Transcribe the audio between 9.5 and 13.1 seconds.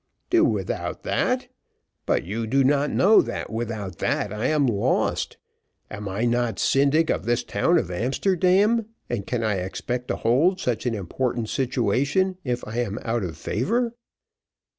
expect to hold such an important situation if I am